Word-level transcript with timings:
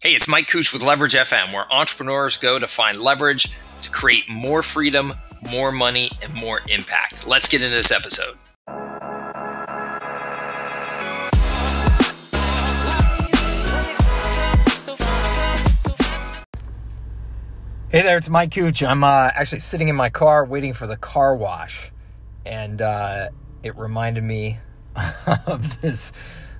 Hey, 0.00 0.10
it's 0.14 0.28
Mike 0.28 0.46
Cooch 0.46 0.72
with 0.72 0.80
Leverage 0.80 1.14
FM, 1.14 1.52
where 1.52 1.66
entrepreneurs 1.72 2.36
go 2.36 2.56
to 2.56 2.68
find 2.68 3.00
leverage 3.00 3.50
to 3.82 3.90
create 3.90 4.28
more 4.28 4.62
freedom, 4.62 5.12
more 5.50 5.72
money, 5.72 6.08
and 6.22 6.32
more 6.32 6.60
impact. 6.68 7.26
Let's 7.26 7.48
get 7.48 7.62
into 7.62 7.74
this 7.74 7.90
episode. 7.90 8.36
Hey 17.90 18.02
there, 18.02 18.18
it's 18.18 18.28
Mike 18.28 18.54
Cooch. 18.54 18.84
I'm 18.84 19.02
uh, 19.02 19.30
actually 19.34 19.58
sitting 19.58 19.88
in 19.88 19.96
my 19.96 20.10
car 20.10 20.44
waiting 20.44 20.74
for 20.74 20.86
the 20.86 20.96
car 20.96 21.34
wash, 21.34 21.90
and 22.46 22.80
uh, 22.80 23.30
it 23.64 23.76
reminded 23.76 24.22
me 24.22 24.58
of 25.48 25.80
this 25.80 26.12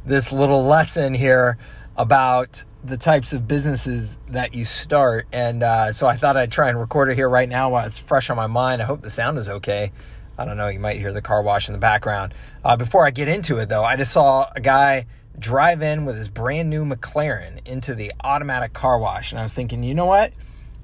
this 0.05 0.33
little 0.33 0.65
lesson 0.65 1.15
here 1.15 1.57
about 1.99 2.65
the 2.85 2.97
types 2.97 3.33
of 3.33 3.49
businesses 3.49 4.19
that 4.29 4.55
you 4.55 4.65
start. 4.65 5.27
And 5.33 5.65
uh, 5.65 5.93
so 5.93 6.07
I 6.07 6.17
thought 6.17 6.37
I'd 6.37 6.53
try 6.53 6.69
and 6.69 6.79
record 6.79 7.11
it 7.11 7.17
here 7.17 7.29
right 7.29 7.49
now 7.49 7.71
while 7.71 7.85
it's 7.85 7.99
fresh 7.99 8.31
on 8.31 8.37
my 8.37 8.47
mind. 8.47 8.81
I 8.81 8.85
hope 8.85 9.03
the 9.03 9.11
sound 9.11 9.37
is 9.37 9.49
okay. 9.49 9.93
I 10.39 10.45
don't 10.45 10.57
know, 10.57 10.69
you 10.69 10.79
might 10.79 10.99
hear 10.99 11.13
the 11.13 11.21
car 11.21 11.43
wash 11.43 11.69
in 11.69 11.73
the 11.73 11.81
background. 11.81 12.33
Uh, 12.65 12.77
before 12.77 13.05
I 13.05 13.11
get 13.11 13.27
into 13.27 13.59
it, 13.59 13.69
though, 13.69 13.83
I 13.83 13.97
just 13.97 14.13
saw 14.13 14.49
a 14.55 14.61
guy 14.61 15.07
drive 15.37 15.83
in 15.83 16.05
with 16.05 16.17
his 16.17 16.29
brand 16.29 16.71
new 16.71 16.85
McLaren 16.85 17.67
into 17.67 17.97
the 17.97 18.13
automatic 18.23 18.73
car 18.73 19.01
wash. 19.01 19.33
And 19.33 19.41
I 19.41 19.43
was 19.43 19.53
thinking, 19.53 19.83
you 19.83 19.95
know 19.95 20.07
what? 20.07 20.33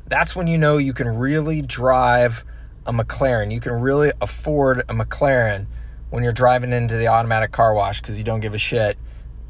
That's 0.08 0.34
when 0.34 0.48
you 0.48 0.58
know 0.58 0.78
you 0.78 0.92
can 0.92 1.06
really 1.06 1.62
drive 1.62 2.44
a 2.84 2.92
McLaren. 2.92 3.52
You 3.52 3.60
can 3.60 3.80
really 3.80 4.10
afford 4.20 4.80
a 4.80 4.94
McLaren 4.94 5.66
when 6.10 6.24
you're 6.24 6.32
driving 6.32 6.72
into 6.72 6.96
the 6.96 7.06
automatic 7.06 7.52
car 7.52 7.72
wash 7.72 8.00
because 8.00 8.18
you 8.18 8.24
don't 8.24 8.40
give 8.40 8.54
a 8.54 8.58
shit 8.58 8.98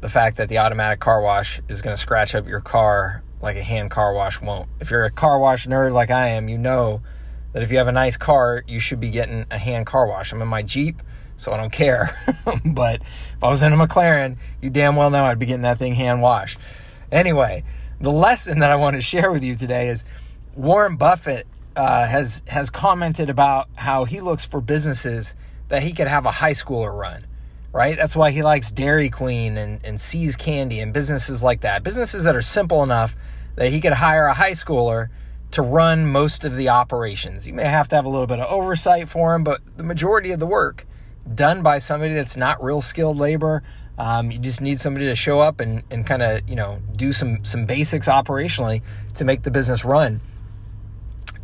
the 0.05 0.11
fact 0.11 0.37
that 0.37 0.49
the 0.49 0.59
automatic 0.59 0.99
car 0.99 1.19
wash 1.19 1.59
is 1.67 1.81
going 1.81 1.95
to 1.95 1.99
scratch 1.99 2.35
up 2.35 2.47
your 2.47 2.61
car 2.61 3.23
like 3.41 3.57
a 3.57 3.63
hand 3.63 3.89
car 3.89 4.13
wash 4.13 4.39
won't. 4.39 4.69
If 4.79 4.91
you're 4.91 5.03
a 5.03 5.09
car 5.09 5.39
wash 5.39 5.65
nerd 5.65 5.93
like 5.93 6.11
I 6.11 6.27
am, 6.27 6.47
you 6.47 6.59
know 6.59 7.01
that 7.53 7.63
if 7.63 7.71
you 7.71 7.79
have 7.79 7.87
a 7.87 7.91
nice 7.91 8.15
car, 8.15 8.63
you 8.67 8.79
should 8.79 8.99
be 8.99 9.09
getting 9.09 9.47
a 9.49 9.57
hand 9.57 9.87
car 9.87 10.05
wash. 10.05 10.31
I'm 10.31 10.43
in 10.43 10.47
my 10.47 10.61
Jeep, 10.61 11.01
so 11.37 11.51
I 11.51 11.57
don't 11.57 11.71
care. 11.71 12.15
but 12.75 13.01
if 13.01 13.43
I 13.43 13.49
was 13.49 13.63
in 13.63 13.73
a 13.73 13.75
McLaren, 13.75 14.37
you 14.61 14.69
damn 14.69 14.95
well 14.95 15.09
know 15.09 15.23
I'd 15.23 15.39
be 15.39 15.47
getting 15.47 15.63
that 15.63 15.79
thing 15.79 15.95
hand 15.95 16.21
washed. 16.21 16.59
Anyway, 17.11 17.63
the 17.99 18.11
lesson 18.11 18.59
that 18.59 18.69
I 18.69 18.75
want 18.75 18.97
to 18.97 19.01
share 19.01 19.31
with 19.31 19.43
you 19.43 19.55
today 19.55 19.87
is 19.87 20.05
Warren 20.53 20.97
Buffett 20.97 21.47
uh, 21.75 22.05
has 22.05 22.43
has 22.45 22.69
commented 22.69 23.31
about 23.31 23.69
how 23.73 24.05
he 24.05 24.21
looks 24.21 24.45
for 24.45 24.61
businesses 24.61 25.33
that 25.69 25.81
he 25.81 25.93
could 25.93 26.07
have 26.07 26.27
a 26.27 26.31
high 26.31 26.53
schooler 26.53 26.95
run 26.95 27.25
right? 27.75 27.97
That's 27.97 28.15
why 28.15 28.31
he 28.31 28.41
likes 28.41 28.71
Dairy 28.71 29.09
Queen 29.09 29.57
and, 29.57 29.81
and 29.83 29.99
See's 29.99 30.37
Candy 30.37 30.79
and 30.79 30.93
businesses 30.93 31.43
like 31.43 31.59
that. 31.61 31.83
Businesses 31.83 32.23
that 32.23 32.33
are 32.33 32.41
simple 32.41 32.81
enough 32.83 33.17
that 33.55 33.69
he 33.69 33.81
could 33.81 33.91
hire 33.91 34.27
a 34.27 34.33
high 34.33 34.53
schooler 34.53 35.09
to 35.51 35.61
run 35.61 36.07
most 36.07 36.45
of 36.45 36.55
the 36.55 36.69
operations. 36.69 37.45
You 37.45 37.53
may 37.53 37.65
have 37.65 37.89
to 37.89 37.97
have 37.97 38.05
a 38.05 38.09
little 38.09 38.27
bit 38.27 38.39
of 38.39 38.49
oversight 38.49 39.09
for 39.09 39.35
him, 39.35 39.43
but 39.43 39.59
the 39.75 39.83
majority 39.83 40.31
of 40.31 40.39
the 40.39 40.47
work 40.47 40.87
done 41.33 41.63
by 41.63 41.79
somebody 41.79 42.13
that's 42.13 42.37
not 42.37 42.63
real 42.63 42.79
skilled 42.79 43.17
labor. 43.17 43.61
Um, 43.97 44.31
you 44.31 44.39
just 44.39 44.61
need 44.61 44.79
somebody 44.79 45.07
to 45.07 45.15
show 45.15 45.41
up 45.41 45.59
and, 45.59 45.83
and 45.91 46.07
kind 46.07 46.21
of, 46.21 46.47
you 46.47 46.55
know, 46.55 46.79
do 46.95 47.11
some 47.11 47.43
some 47.43 47.65
basics 47.65 48.07
operationally 48.07 48.83
to 49.15 49.25
make 49.25 49.43
the 49.43 49.51
business 49.51 49.83
run. 49.83 50.21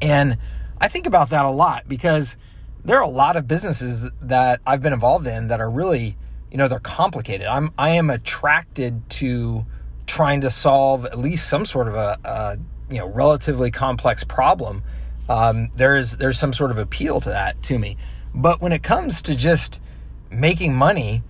And 0.02 0.38
I 0.80 0.88
think 0.88 1.08
about 1.08 1.32
that 1.32 1.44
a 1.44 1.50
lot 1.50 1.90
because 1.90 2.38
there 2.86 2.96
are 2.96 3.04
a 3.04 3.10
lot 3.10 3.36
of 3.36 3.50
businesses 3.50 4.10
that 4.22 4.62
I've 4.66 4.82
been 4.82 4.94
involved 4.94 5.28
in 5.28 5.50
that 5.50 5.60
are 5.60 5.70
really 5.70 6.16
you 6.52 6.58
know 6.58 6.68
they're 6.68 6.80
complicated. 6.80 7.48
I'm 7.48 7.72
i 7.78 7.92
am 7.92 8.10
attracted 8.10 9.10
to 9.12 9.66
trying 10.06 10.42
to 10.42 10.50
solve 10.50 11.06
at 11.06 11.18
least 11.18 11.48
some 11.50 11.66
sort 11.66 11.88
of 11.88 11.96
a, 11.96 12.18
a 12.24 12.58
you 12.94 13.00
know 13.00 13.08
relatively 13.08 13.72
complex 13.72 14.24
problem. 14.24 14.84
Um, 15.30 15.70
there's 15.76 16.18
there's 16.18 16.38
some 16.38 16.54
sort 16.54 16.72
of 16.72 16.78
appeal 16.78 17.20
to 17.22 17.30
that 17.30 17.62
to 17.64 17.80
me. 17.80 17.98
But 18.34 18.62
when 18.62 18.72
it 18.72 18.84
comes 18.84 19.22
to 19.24 19.36
just 19.36 19.82
making 20.30 20.74
money 20.74 21.24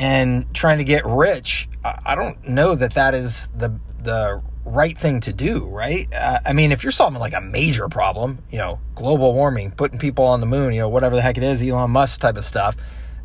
and 0.00 0.52
trying 0.54 0.78
to 0.78 0.84
get 0.84 1.04
rich 1.06 1.68
i, 1.84 1.98
I 2.06 2.14
don't 2.14 2.48
know 2.48 2.74
that 2.74 2.94
that 2.94 3.14
is 3.14 3.48
the 3.56 3.78
the 4.02 4.42
right 4.64 4.98
thing 4.98 5.20
to 5.20 5.32
do 5.32 5.66
right? 5.66 6.12
Uh, 6.12 6.38
i 6.44 6.52
mean 6.52 6.72
if 6.72 6.82
you're 6.82 6.90
solving 6.90 7.20
like 7.20 7.34
a 7.34 7.40
major 7.40 7.88
problem 7.88 8.38
you 8.50 8.58
know 8.58 8.80
global 8.94 9.34
warming 9.34 9.70
putting 9.70 9.98
people 9.98 10.24
on 10.24 10.40
the 10.40 10.46
moon 10.46 10.72
you 10.72 10.80
know 10.80 10.88
whatever 10.88 11.14
the 11.14 11.22
heck 11.22 11.36
it 11.36 11.44
is 11.44 11.62
elon 11.62 11.90
musk 11.90 12.20
type 12.20 12.36
of 12.36 12.44
stuff 12.44 12.76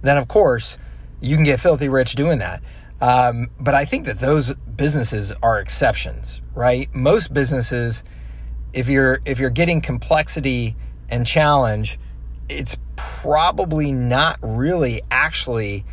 then 0.02 0.18
of 0.18 0.28
course 0.28 0.78
you 1.22 1.36
can 1.36 1.46
get 1.46 1.60
filthy 1.60 1.90
rich 1.90 2.16
doing 2.16 2.40
that. 2.40 2.62
Um, 3.02 3.48
but 3.60 3.74
I 3.76 3.86
think 3.86 4.06
that 4.06 4.20
those 4.20 4.54
businesses 4.54 5.32
are 5.44 5.60
exceptions, 5.60 6.42
right? 6.54 6.94
Most 6.94 7.34
businesses, 7.34 8.04
if 8.74 8.88
you're 8.88 9.20
if 9.26 9.40
you're 9.40 9.50
getting 9.50 9.82
complexity 9.82 10.76
and 11.10 11.26
challenge, 11.28 12.00
it's 12.48 12.78
probably 12.96 13.92
not 13.92 14.40
really 14.42 15.02
actually 15.12 15.86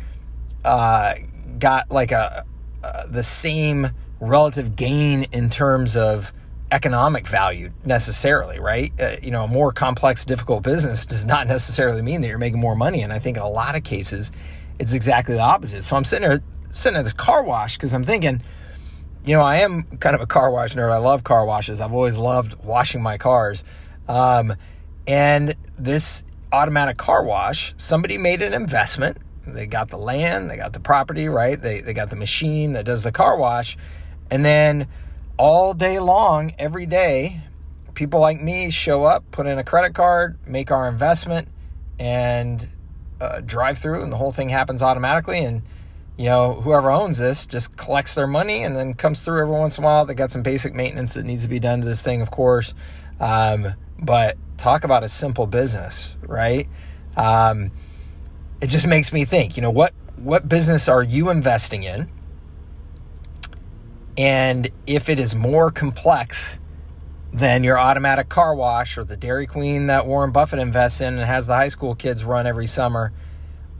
uh, 0.63 1.15
got 1.59 1.91
like 1.91 2.11
a 2.11 2.45
uh, 2.83 3.05
the 3.07 3.23
same 3.23 3.89
relative 4.19 4.75
gain 4.75 5.23
in 5.31 5.49
terms 5.49 5.95
of 5.95 6.33
economic 6.71 7.27
value 7.27 7.71
necessarily, 7.85 8.59
right? 8.59 8.91
Uh, 8.99 9.15
you 9.21 9.29
know, 9.29 9.43
a 9.43 9.47
more 9.47 9.71
complex, 9.71 10.25
difficult 10.25 10.63
business 10.63 11.05
does 11.05 11.25
not 11.25 11.47
necessarily 11.55 12.01
mean 12.01 12.21
that 12.21 12.27
you're 12.27 12.37
making 12.37 12.59
more 12.59 12.75
money. 12.75 13.01
And 13.01 13.13
I 13.13 13.19
think 13.19 13.37
in 13.37 13.43
a 13.43 13.49
lot 13.49 13.75
of 13.75 13.83
cases, 13.83 14.31
it's 14.79 14.93
exactly 14.93 15.35
the 15.35 15.41
opposite. 15.41 15.83
So 15.83 15.95
I'm 15.95 16.05
sitting 16.05 16.27
there, 16.27 16.41
sitting 16.71 16.97
at 16.97 17.03
this 17.03 17.13
car 17.13 17.43
wash 17.43 17.77
because 17.77 17.93
I'm 17.93 18.03
thinking, 18.03 18.41
you 19.25 19.35
know, 19.35 19.41
I 19.41 19.57
am 19.57 19.83
kind 19.99 20.15
of 20.15 20.21
a 20.21 20.27
car 20.27 20.51
wash 20.51 20.75
nerd. 20.75 20.91
I 20.91 20.97
love 20.97 21.23
car 21.23 21.45
washes. 21.45 21.79
I've 21.79 21.93
always 21.93 22.17
loved 22.17 22.55
washing 22.63 23.01
my 23.01 23.17
cars. 23.17 23.63
Um, 24.07 24.53
and 25.07 25.55
this 25.77 26.23
automatic 26.51 26.97
car 26.97 27.23
wash, 27.23 27.73
somebody 27.77 28.17
made 28.17 28.41
an 28.41 28.53
investment. 28.53 29.17
They 29.45 29.65
got 29.65 29.89
the 29.89 29.97
land, 29.97 30.49
they 30.49 30.55
got 30.55 30.71
the 30.73 30.79
property, 30.79 31.27
right? 31.27 31.61
They, 31.61 31.81
they 31.81 31.93
got 31.93 32.09
the 32.09 32.15
machine 32.15 32.73
that 32.73 32.85
does 32.85 33.03
the 33.03 33.11
car 33.11 33.37
wash. 33.37 33.77
And 34.31 34.45
then 34.45 34.87
all 35.37 35.73
day 35.73 35.99
long, 35.99 36.53
every 36.57 36.85
day, 36.85 37.41
people 37.93 38.19
like 38.19 38.41
me 38.41 38.71
show 38.71 39.03
up, 39.03 39.29
put 39.31 39.45
in 39.45 39.57
a 39.57 39.63
credit 39.63 39.93
card, 39.93 40.37
make 40.47 40.71
our 40.71 40.87
investment, 40.87 41.49
and 41.99 42.67
drive 43.41 43.77
through 43.77 44.01
and 44.01 44.11
the 44.11 44.17
whole 44.17 44.31
thing 44.31 44.49
happens 44.49 44.81
automatically 44.81 45.39
and 45.39 45.61
you 46.17 46.25
know 46.25 46.53
whoever 46.61 46.91
owns 46.91 47.17
this 47.17 47.45
just 47.47 47.75
collects 47.77 48.13
their 48.15 48.27
money 48.27 48.63
and 48.63 48.75
then 48.75 48.93
comes 48.93 49.21
through 49.21 49.41
every 49.41 49.53
once 49.53 49.77
in 49.77 49.83
a 49.83 49.87
while. 49.87 50.05
They 50.05 50.13
got 50.13 50.31
some 50.31 50.43
basic 50.43 50.73
maintenance 50.73 51.15
that 51.15 51.25
needs 51.25 51.43
to 51.43 51.49
be 51.49 51.59
done 51.59 51.81
to 51.81 51.85
this 51.85 52.01
thing 52.01 52.21
of 52.21 52.31
course. 52.31 52.73
Um, 53.19 53.73
but 53.99 54.37
talk 54.57 54.83
about 54.83 55.03
a 55.03 55.09
simple 55.09 55.47
business 55.47 56.15
right? 56.21 56.67
Um, 57.17 57.71
it 58.61 58.67
just 58.67 58.87
makes 58.87 59.11
me 59.11 59.25
think 59.25 59.55
you 59.57 59.61
know 59.61 59.71
what 59.71 59.93
what 60.17 60.47
business 60.47 60.87
are 60.87 61.03
you 61.03 61.29
investing 61.29 61.83
in? 61.83 62.09
And 64.17 64.69
if 64.85 65.09
it 65.09 65.19
is 65.19 65.35
more 65.35 65.71
complex 65.71 66.57
than 67.33 67.63
your 67.63 67.79
automatic 67.79 68.29
car 68.29 68.53
wash 68.53 68.97
or 68.97 69.03
the 69.03 69.17
Dairy 69.17 69.47
Queen 69.47 69.87
that 69.87 70.05
Warren 70.05 70.31
Buffett 70.31 70.59
invests 70.59 71.01
in 71.01 71.15
and 71.15 71.25
has 71.25 71.47
the 71.47 71.55
high 71.55 71.67
school 71.69 71.95
kids 71.95 72.23
run 72.23 72.45
every 72.45 72.67
summer, 72.67 73.11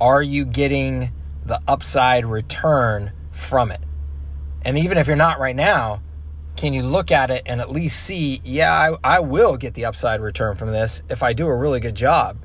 are 0.01 0.23
you 0.23 0.43
getting 0.43 1.11
the 1.45 1.61
upside 1.67 2.25
return 2.25 3.11
from 3.31 3.71
it? 3.71 3.81
And 4.63 4.77
even 4.77 4.97
if 4.97 5.05
you're 5.05 5.15
not 5.15 5.39
right 5.39 5.55
now, 5.55 6.01
can 6.55 6.73
you 6.73 6.81
look 6.81 7.11
at 7.11 7.29
it 7.29 7.43
and 7.45 7.61
at 7.61 7.71
least 7.71 8.03
see, 8.03 8.41
yeah, 8.43 8.71
I, 8.71 9.17
I 9.17 9.19
will 9.19 9.57
get 9.57 9.75
the 9.75 9.85
upside 9.85 10.19
return 10.19 10.55
from 10.55 10.71
this 10.71 11.03
if 11.09 11.21
I 11.21 11.33
do 11.33 11.47
a 11.47 11.55
really 11.55 11.79
good 11.79 11.95
job? 11.95 12.37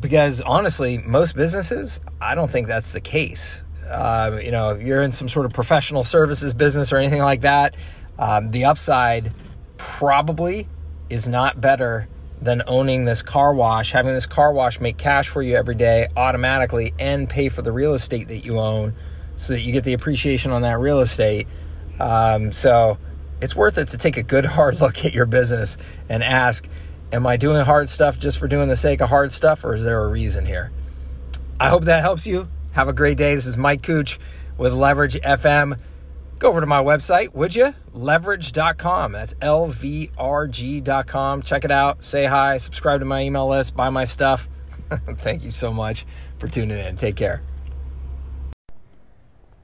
Because 0.00 0.40
honestly, 0.40 0.98
most 0.98 1.36
businesses, 1.36 2.00
I 2.20 2.34
don't 2.34 2.50
think 2.50 2.68
that's 2.68 2.92
the 2.92 3.00
case. 3.00 3.62
Uh, 3.86 4.38
you 4.42 4.50
know, 4.50 4.70
if 4.70 4.82
you're 4.82 5.02
in 5.02 5.12
some 5.12 5.28
sort 5.28 5.44
of 5.44 5.52
professional 5.52 6.04
services 6.04 6.54
business 6.54 6.92
or 6.92 6.96
anything 6.96 7.20
like 7.20 7.42
that, 7.42 7.74
um, 8.18 8.48
the 8.50 8.64
upside 8.64 9.32
probably 9.82 10.68
is 11.10 11.28
not 11.28 11.60
better 11.60 12.08
than 12.40 12.62
owning 12.66 13.04
this 13.04 13.20
car 13.20 13.52
wash, 13.52 13.92
having 13.92 14.14
this 14.14 14.26
car 14.26 14.52
wash 14.52 14.80
make 14.80 14.96
cash 14.96 15.28
for 15.28 15.42
you 15.42 15.56
every 15.56 15.74
day 15.74 16.06
automatically 16.16 16.94
and 16.98 17.28
pay 17.28 17.48
for 17.48 17.62
the 17.62 17.72
real 17.72 17.94
estate 17.94 18.28
that 18.28 18.44
you 18.44 18.58
own 18.58 18.94
so 19.36 19.52
that 19.52 19.60
you 19.60 19.72
get 19.72 19.84
the 19.84 19.92
appreciation 19.92 20.52
on 20.52 20.62
that 20.62 20.78
real 20.78 21.00
estate. 21.00 21.48
Um, 21.98 22.52
so 22.52 22.96
it's 23.40 23.56
worth 23.56 23.76
it 23.76 23.88
to 23.88 23.98
take 23.98 24.16
a 24.16 24.22
good 24.22 24.44
hard 24.56 24.80
look 24.80 25.04
at 25.04 25.12
your 25.12 25.26
business 25.26 25.76
and 26.08 26.22
ask, 26.22 26.66
Am 27.12 27.26
I 27.26 27.36
doing 27.36 27.62
hard 27.62 27.90
stuff 27.90 28.18
just 28.18 28.38
for 28.38 28.48
doing 28.48 28.68
the 28.68 28.76
sake 28.76 29.02
of 29.02 29.10
hard 29.10 29.30
stuff, 29.32 29.64
or 29.64 29.74
is 29.74 29.84
there 29.84 30.02
a 30.02 30.08
reason 30.08 30.46
here? 30.46 30.72
I 31.60 31.68
hope 31.68 31.84
that 31.84 32.00
helps 32.00 32.26
you. 32.26 32.48
Have 32.70 32.88
a 32.88 32.94
great 32.94 33.18
day. 33.18 33.34
This 33.34 33.44
is 33.44 33.58
Mike 33.58 33.82
Cooch 33.82 34.18
with 34.56 34.72
Leverage 34.72 35.20
FM 35.20 35.78
go 36.42 36.48
over 36.48 36.60
to 36.60 36.66
my 36.66 36.82
website, 36.82 37.32
would 37.34 37.54
you? 37.54 37.72
Leverage.com. 37.94 39.12
That's 39.12 39.34
L 39.40 39.66
V 39.68 40.10
R 40.18 40.48
G.com. 40.48 41.42
Check 41.42 41.64
it 41.64 41.70
out. 41.70 42.04
Say 42.04 42.24
hi. 42.24 42.56
Subscribe 42.58 43.00
to 43.00 43.06
my 43.06 43.22
email 43.22 43.48
list. 43.48 43.76
Buy 43.76 43.90
my 43.90 44.04
stuff. 44.04 44.48
Thank 45.18 45.44
you 45.44 45.50
so 45.50 45.72
much 45.72 46.06
for 46.38 46.48
tuning 46.48 46.78
in. 46.78 46.96
Take 46.96 47.16
care. 47.16 47.42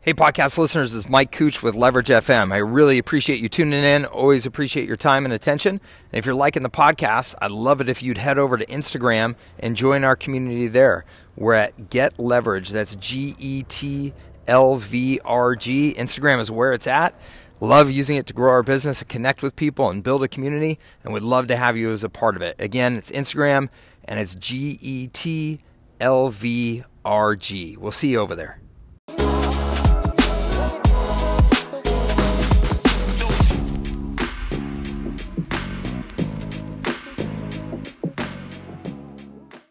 Hey, 0.00 0.14
podcast 0.14 0.56
listeners, 0.56 0.94
this 0.94 1.04
is 1.04 1.10
Mike 1.10 1.32
Cooch 1.32 1.62
with 1.62 1.74
Leverage 1.74 2.08
FM. 2.08 2.50
I 2.50 2.58
really 2.58 2.96
appreciate 2.96 3.40
you 3.40 3.48
tuning 3.50 3.84
in. 3.84 4.06
Always 4.06 4.46
appreciate 4.46 4.86
your 4.86 4.96
time 4.96 5.26
and 5.26 5.34
attention. 5.34 5.72
And 5.72 6.18
if 6.18 6.24
you're 6.24 6.34
liking 6.34 6.62
the 6.62 6.70
podcast, 6.70 7.34
I'd 7.42 7.50
love 7.50 7.82
it 7.82 7.90
if 7.90 8.02
you'd 8.02 8.16
head 8.16 8.38
over 8.38 8.56
to 8.56 8.64
Instagram 8.66 9.34
and 9.58 9.76
join 9.76 10.04
our 10.04 10.16
community 10.16 10.66
there. 10.66 11.04
We're 11.36 11.54
at 11.54 11.90
Get 11.90 12.18
Leverage. 12.18 12.70
That's 12.70 12.96
G 12.96 13.34
E 13.38 13.64
T 13.64 14.14
L 14.46 14.76
V 14.76 15.20
R 15.26 15.56
G. 15.56 15.94
Instagram 15.98 16.40
is 16.40 16.50
where 16.50 16.72
it's 16.72 16.86
at. 16.86 17.14
Love 17.60 17.90
using 17.90 18.16
it 18.16 18.26
to 18.26 18.32
grow 18.32 18.50
our 18.50 18.62
business 18.62 19.00
and 19.00 19.08
connect 19.08 19.42
with 19.42 19.56
people 19.56 19.90
and 19.90 20.04
build 20.04 20.22
a 20.22 20.28
community, 20.28 20.78
and 21.02 21.12
would 21.12 21.22
love 21.22 21.48
to 21.48 21.56
have 21.56 21.76
you 21.76 21.90
as 21.90 22.04
a 22.04 22.08
part 22.08 22.36
of 22.36 22.42
it. 22.42 22.54
Again, 22.58 22.94
it's 22.94 23.10
Instagram 23.10 23.68
and 24.04 24.20
it's 24.20 24.34
G 24.34 24.78
E 24.80 25.08
T 25.08 25.60
L 26.00 26.30
V 26.30 26.84
R 27.04 27.34
G. 27.34 27.76
We'll 27.76 27.92
see 27.92 28.12
you 28.12 28.20
over 28.20 28.36
there. 28.36 28.60